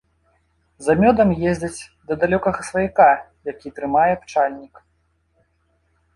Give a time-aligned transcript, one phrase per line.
[0.85, 1.79] За мёдам ездзяць
[2.13, 3.07] да далёкага сваяка,
[3.51, 4.73] які трымае пчальнік.